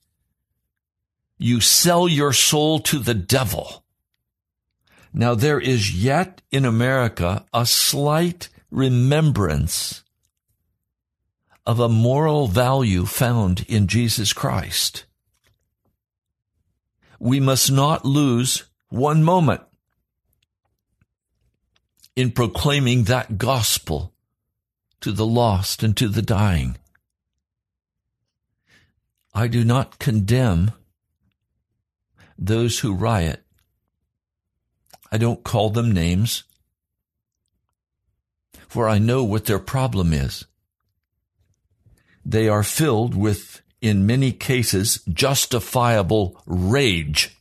[1.38, 3.84] You sell your soul to the devil.
[5.14, 10.04] Now there is yet in America a slight remembrance
[11.66, 15.06] of a moral value found in Jesus Christ
[17.22, 19.62] we must not lose one moment
[22.16, 24.12] in proclaiming that gospel
[25.02, 26.76] to the lost and to the dying.
[29.36, 30.72] I do not condemn
[32.40, 33.44] those who riot.
[35.12, 36.44] I don't call them names,
[38.68, 40.46] for I know what their problem is.
[42.26, 47.36] They are filled with in many cases, justifiable rage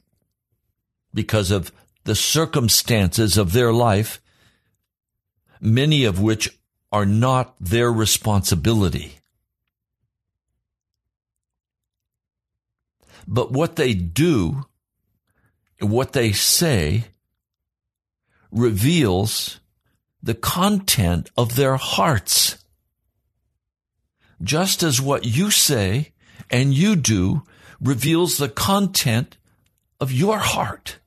[1.12, 1.70] because of
[2.05, 4.20] the circumstances of their life,
[5.61, 6.59] many of which
[6.91, 9.18] are not their responsibility.
[13.28, 14.64] But what they do,
[15.78, 17.05] what they say,
[18.51, 19.61] reveals
[20.22, 22.59] the content of their hearts.
[24.43, 26.12] Just as what you say
[26.51, 27.42] and you do
[27.80, 29.36] reveals the content
[30.01, 30.98] of your heart.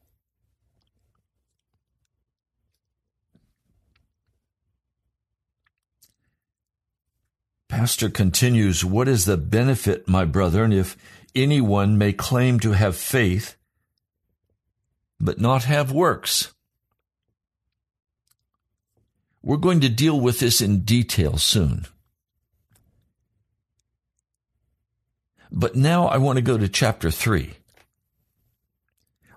[7.68, 10.96] Pastor continues, What is the benefit, my brethren, if
[11.34, 13.58] anyone may claim to have faith,
[15.20, 16.54] but not have works?
[19.42, 21.88] We're going to deal with this in detail soon.
[25.56, 27.54] But now I want to go to chapter 3.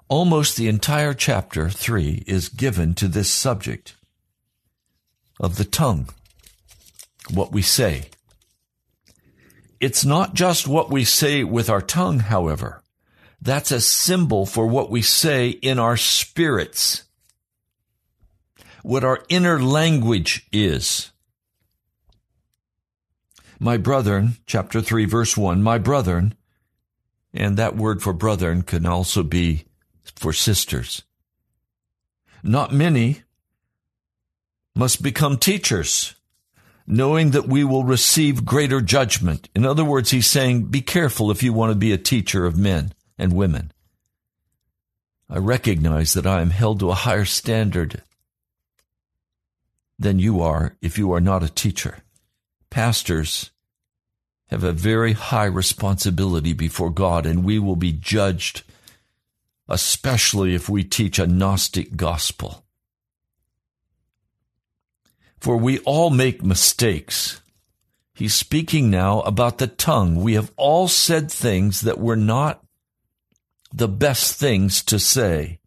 [0.08, 3.94] Almost the entire chapter 3 is given to this subject
[5.38, 6.08] of the tongue,
[7.30, 8.08] what we say.
[9.78, 12.82] It's not just what we say with our tongue, however.
[13.42, 17.04] That's a symbol for what we say in our spirits.
[18.82, 21.10] What our inner language is.
[23.58, 26.34] My brethren, chapter 3, verse 1, my brethren,
[27.32, 29.64] and that word for brethren can also be
[30.14, 31.02] for sisters.
[32.42, 33.22] Not many
[34.74, 36.14] must become teachers
[36.86, 39.48] knowing that we will receive greater judgment.
[39.54, 42.56] In other words, he's saying, be careful if you want to be a teacher of
[42.56, 43.72] men and women.
[45.28, 48.02] I recognize that I am held to a higher standard
[49.98, 51.98] than you are if you are not a teacher.
[52.76, 53.52] Pastors
[54.48, 58.64] have a very high responsibility before God, and we will be judged,
[59.66, 62.66] especially if we teach a Gnostic gospel.
[65.40, 67.40] For we all make mistakes.
[68.12, 70.16] He's speaking now about the tongue.
[70.16, 72.62] We have all said things that were not
[73.72, 75.60] the best things to say.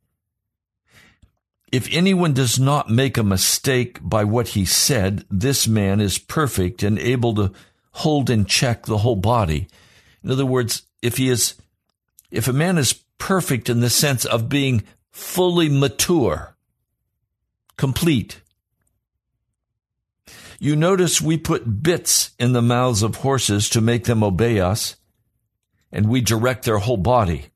[1.71, 6.81] If anyone does not make a mistake by what he said, this man is perfect
[6.81, 7.51] and able to
[7.91, 9.67] hold in check the whole body.
[10.23, 11.55] In other words, if he is,
[12.31, 16.55] if a man is perfect in the sense of being fully mature,
[17.77, 18.41] complete,
[20.59, 24.95] you notice we put bits in the mouths of horses to make them obey us,
[25.91, 27.48] and we direct their whole body.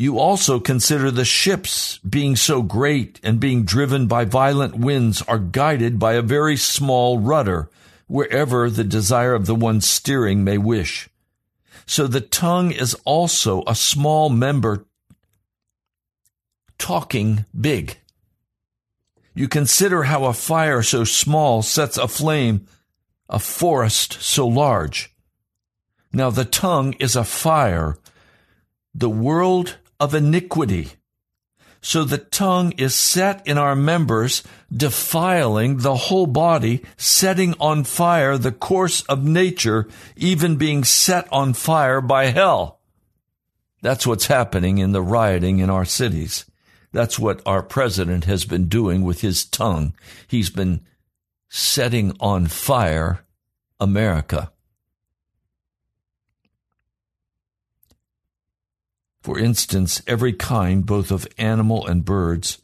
[0.00, 5.40] You also consider the ships being so great and being driven by violent winds are
[5.40, 7.68] guided by a very small rudder
[8.06, 11.08] wherever the desire of the one steering may wish.
[11.84, 14.86] So the tongue is also a small member
[16.78, 17.98] talking big.
[19.34, 22.68] You consider how a fire so small sets aflame
[23.28, 25.12] a forest so large.
[26.12, 27.98] Now the tongue is a fire,
[28.94, 30.92] the world of iniquity.
[31.80, 34.42] So the tongue is set in our members,
[34.74, 39.86] defiling the whole body, setting on fire the course of nature,
[40.16, 42.80] even being set on fire by hell.
[43.80, 46.44] That's what's happening in the rioting in our cities.
[46.92, 49.94] That's what our president has been doing with his tongue.
[50.26, 50.80] He's been
[51.48, 53.24] setting on fire
[53.78, 54.50] America.
[59.28, 62.62] For instance, every kind, both of animal and birds,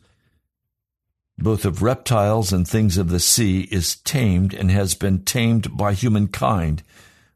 [1.37, 5.93] both of reptiles and things of the sea, is tamed and has been tamed by
[5.93, 6.83] humankind.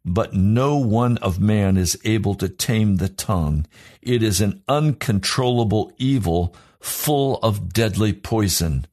[0.03, 3.67] But no one of man is able to tame the tongue.
[4.01, 8.87] It is an uncontrollable evil full of deadly poison.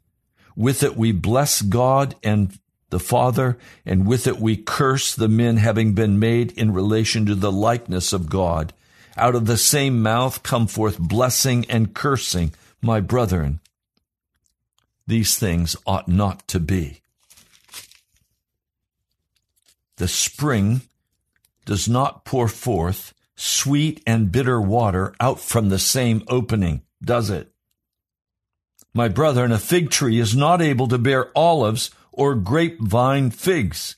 [0.53, 2.59] With it we bless God and
[2.89, 7.35] the Father, and with it we curse the men having been made in relation to
[7.35, 8.73] the likeness of God.
[9.17, 13.59] Out of the same mouth come forth blessing and cursing, my brethren.
[15.07, 17.01] These things ought not to be.
[19.97, 20.81] The spring
[21.65, 27.51] does not pour forth sweet and bitter water out from the same opening, does it?
[28.93, 33.95] My brethren, a fig tree is not able to bear olives or grapevine figs,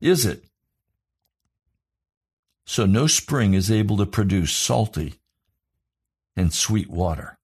[0.00, 0.44] is it?
[2.68, 5.14] So no spring is able to produce salty
[6.36, 7.38] and sweet water.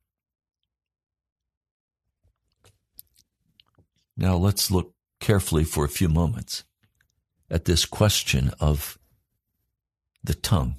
[4.18, 6.64] Now let's look carefully for a few moments
[7.50, 8.98] at this question of
[10.22, 10.76] the tongue.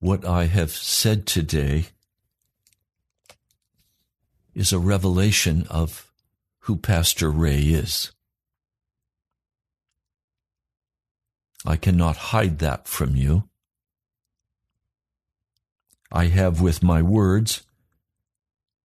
[0.00, 1.86] what I have said today
[4.54, 6.07] is a revelation of
[6.68, 8.12] who Pastor Ray is.
[11.64, 13.44] I cannot hide that from you.
[16.12, 17.62] I have with my words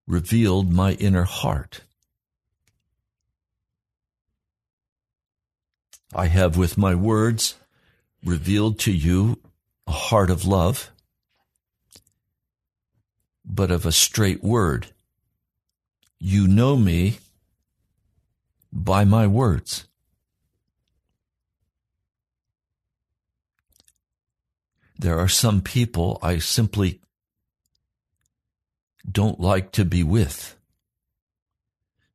[0.07, 1.81] revealed my inner heart.
[6.15, 7.55] I have with my words
[8.23, 9.41] revealed to you
[9.87, 10.89] a heart of love,
[13.43, 14.87] but of a straight word.
[16.17, 17.17] You know me
[18.73, 19.87] by my words.
[24.97, 27.01] There are some people I simply
[29.09, 30.57] don't like to be with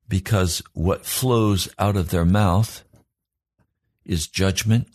[0.09, 2.83] because what flows out of their mouth
[4.05, 4.89] is judgment,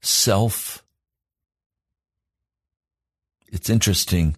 [0.00, 0.84] self.
[3.48, 4.36] It's interesting.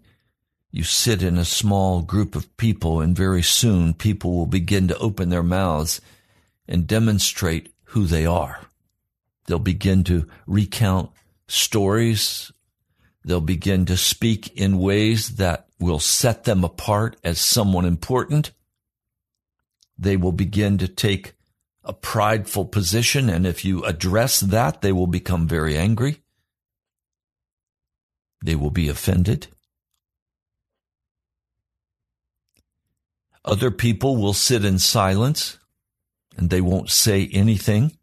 [0.74, 4.96] You sit in a small group of people, and very soon people will begin to
[4.98, 6.00] open their mouths
[6.66, 8.58] and demonstrate who they are.
[9.46, 11.10] They'll begin to recount
[11.46, 12.50] stories.
[13.22, 18.52] They'll begin to speak in ways that will set them apart as someone important.
[19.98, 21.34] They will begin to take
[21.84, 26.22] a prideful position, and if you address that, they will become very angry.
[28.42, 29.48] They will be offended.
[33.44, 35.58] Other people will sit in silence
[36.36, 37.96] and they won't say anything.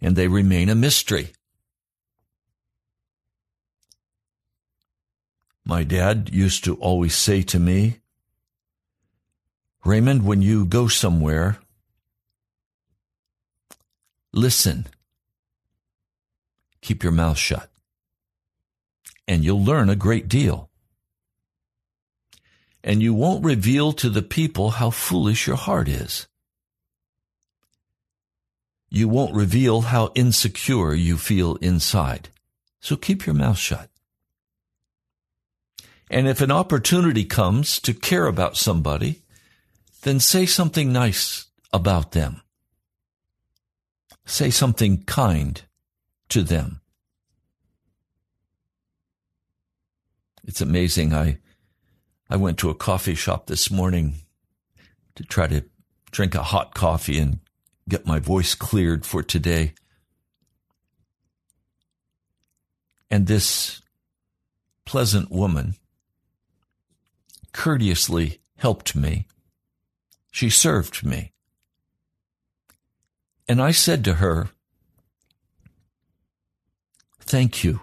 [0.00, 1.32] And they remain a mystery.
[5.64, 7.98] My dad used to always say to me,
[9.84, 11.58] Raymond, when you go somewhere,
[14.32, 14.86] listen.
[16.80, 17.70] Keep your mouth shut.
[19.28, 20.69] And you'll learn a great deal.
[22.82, 26.26] And you won't reveal to the people how foolish your heart is.
[28.88, 32.30] You won't reveal how insecure you feel inside.
[32.80, 33.88] So keep your mouth shut.
[36.10, 39.22] And if an opportunity comes to care about somebody,
[40.02, 42.42] then say something nice about them.
[44.26, 45.62] Say something kind
[46.30, 46.80] to them.
[50.44, 51.14] It's amazing.
[51.14, 51.38] I,
[52.30, 54.14] I went to a coffee shop this morning
[55.16, 55.64] to try to
[56.12, 57.40] drink a hot coffee and
[57.88, 59.74] get my voice cleared for today.
[63.10, 63.82] And this
[64.86, 65.74] pleasant woman
[67.52, 69.26] courteously helped me
[70.30, 71.32] she served me.
[73.48, 74.50] And I said to her,
[77.20, 77.80] Thank you.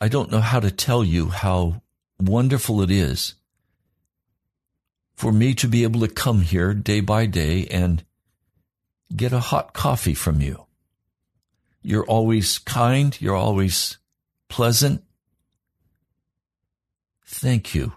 [0.00, 1.82] I don't know how to tell you how
[2.18, 3.34] wonderful it is
[5.14, 8.04] for me to be able to come here day by day and
[9.14, 10.66] get a hot coffee from you.
[11.82, 13.18] You're always kind.
[13.20, 13.98] You're always
[14.48, 15.02] pleasant.
[17.24, 17.92] Thank you.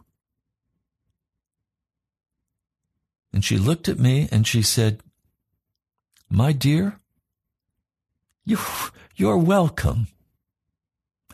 [3.34, 5.02] And she looked at me and she said,
[6.30, 7.00] My dear,
[8.46, 8.58] you,
[9.16, 10.08] you're welcome.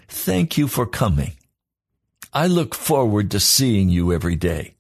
[0.08, 1.34] Thank you for coming.
[2.36, 4.76] I look forward to seeing you every day.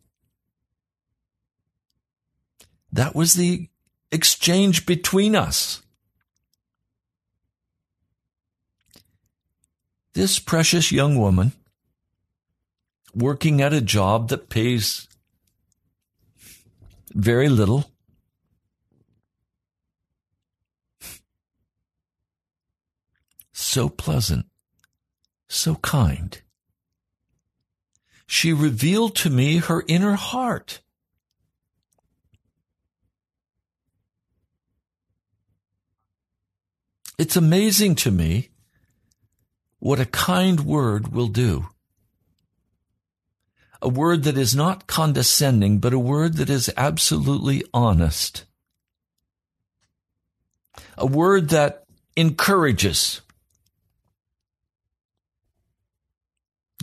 [2.92, 3.70] That was the
[4.12, 5.82] exchange between us.
[10.14, 11.54] This precious young woman,
[13.14, 15.08] working at a job that pays
[17.14, 17.90] very little.
[23.54, 24.46] So pleasant,
[25.48, 26.42] so kind.
[28.28, 30.82] She revealed to me her inner heart.
[37.18, 38.50] It's amazing to me
[39.80, 41.68] what a kind word will do
[43.86, 48.46] a word that is not condescending, but a word that is absolutely honest.
[50.98, 51.84] A word that
[52.18, 53.22] encourages.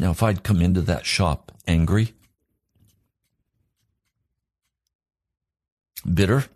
[0.02, 2.12] Now, if I'd come into that shop angry,
[6.12, 6.46] bitter,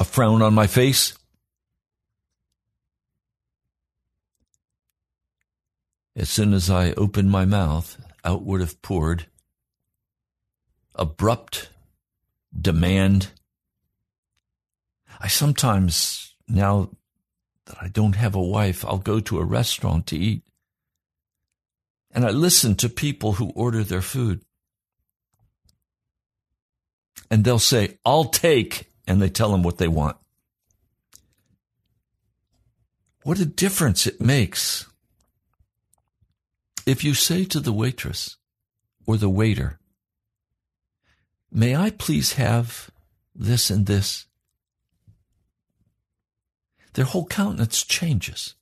[0.00, 1.16] a frown on my face,
[6.16, 9.26] As soon as I opened my mouth, out would have poured
[10.94, 11.70] abrupt
[12.54, 13.30] demand.
[15.20, 16.90] I sometimes, now
[17.64, 20.42] that I don't have a wife, I'll go to a restaurant to eat.
[22.12, 24.42] And I listen to people who order their food.
[27.32, 30.18] and they'll say, I'll take, and they tell them what they want.
[33.22, 34.86] What a difference it makes
[36.84, 38.36] if you say to the waitress
[39.06, 39.78] or the waiter,
[41.50, 42.90] May I please have
[43.34, 44.26] this and this?
[46.92, 48.56] Their whole countenance changes.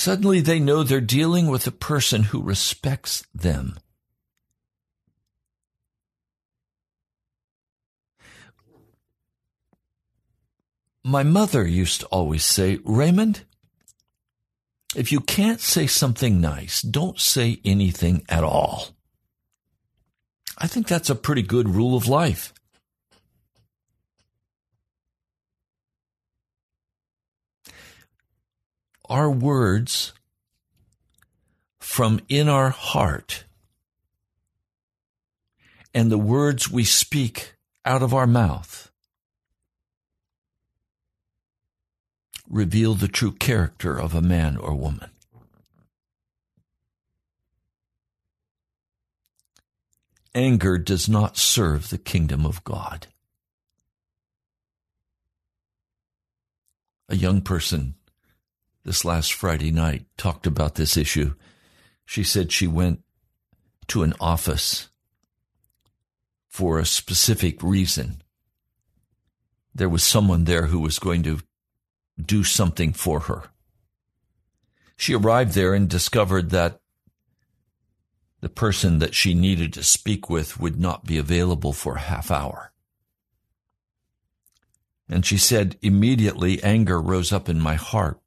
[0.00, 3.78] Suddenly they know they're dealing with a person who respects them.
[11.04, 13.42] My mother used to always say, Raymond,
[14.96, 18.96] if you can't say something nice, don't say anything at all.
[20.56, 22.54] I think that's a pretty good rule of life.
[29.10, 30.12] Our words
[31.80, 33.44] from in our heart
[35.92, 38.92] and the words we speak out of our mouth
[42.48, 45.10] reveal the true character of a man or woman.
[50.36, 53.08] Anger does not serve the kingdom of God.
[57.08, 57.96] A young person
[58.84, 61.34] this last Friday night talked about this issue.
[62.04, 63.02] She said she went
[63.88, 64.88] to an office
[66.48, 68.22] for a specific reason.
[69.74, 71.40] There was someone there who was going to
[72.20, 73.44] do something for her.
[74.96, 76.80] She arrived there and discovered that
[78.40, 82.30] the person that she needed to speak with would not be available for a half
[82.30, 82.72] hour.
[85.08, 88.20] And she said, immediately anger rose up in my heart.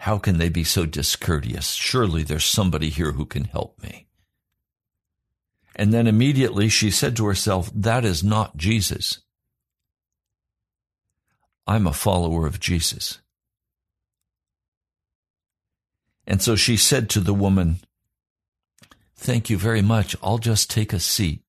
[0.00, 1.72] How can they be so discourteous?
[1.72, 4.06] Surely there's somebody here who can help me.
[5.76, 9.20] And then immediately she said to herself, that is not Jesus.
[11.66, 13.20] I'm a follower of Jesus.
[16.26, 17.80] And so she said to the woman,
[19.16, 20.16] Thank you very much.
[20.22, 21.42] I'll just take a seat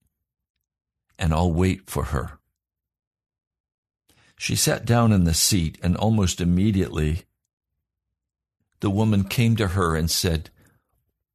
[1.18, 2.38] and I'll wait for her.
[4.38, 7.24] She sat down in the seat and almost immediately
[8.82, 10.50] the woman came to her and said,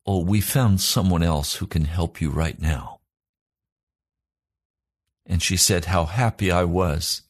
[0.05, 3.01] Oh, we found someone else who can help you right now.
[5.25, 7.23] And she said how happy I was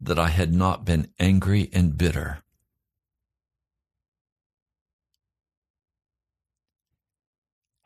[0.00, 2.42] that I had not been angry and bitter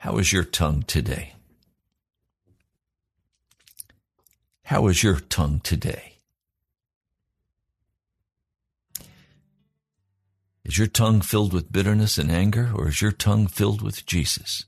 [0.05, 1.33] How is your tongue today?
[4.65, 6.14] How is your tongue today?
[10.65, 14.65] Is your tongue filled with bitterness and anger, or is your tongue filled with Jesus?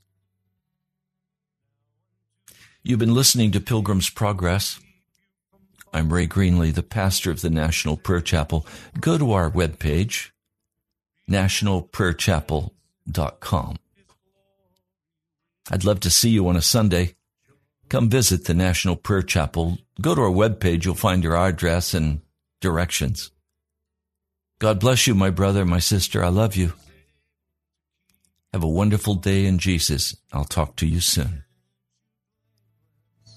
[2.83, 4.79] You've been listening to Pilgrim's Progress.
[5.91, 8.67] I'm Ray Greenley, the pastor of the National Prayer Chapel.
[8.99, 10.29] Go to our webpage,
[11.29, 13.75] nationalprayerchapel.com.
[15.71, 17.15] I'd love to see you on a Sunday.
[17.89, 19.79] Come visit the National Prayer Chapel.
[19.99, 20.85] Go to our webpage.
[20.85, 22.21] You'll find your address and
[22.61, 23.31] directions.
[24.59, 26.23] God bless you, my brother, my sister.
[26.23, 26.73] I love you.
[28.53, 30.15] Have a wonderful day in Jesus.
[30.33, 31.43] I'll talk to you soon.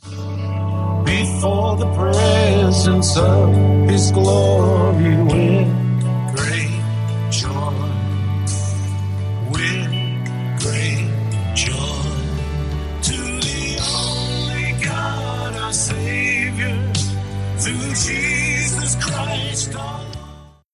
[0.03, 3.55] Before the presence of
[3.89, 5.17] His glory